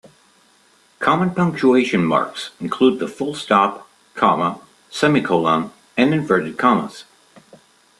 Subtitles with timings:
[0.97, 4.59] Common punctuation marks include the full stop, comma,
[4.95, 7.03] semicolon, and inverted commas